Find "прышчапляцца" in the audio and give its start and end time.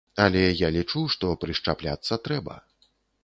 1.45-2.19